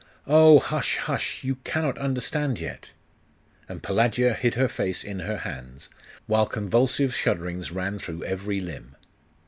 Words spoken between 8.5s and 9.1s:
limb....